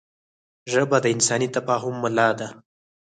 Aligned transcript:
ژبه 0.71 0.97
د 1.01 1.05
انساني 1.15 1.47
تفاهم 1.55 1.95
ملا 2.03 2.29
ده 2.39 2.47